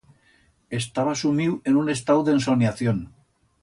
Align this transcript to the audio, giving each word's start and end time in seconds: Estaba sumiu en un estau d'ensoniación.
Estaba 0.81 1.13
sumiu 1.21 1.53
en 1.71 1.79
un 1.83 1.95
estau 1.97 2.27
d'ensoniación. 2.31 3.09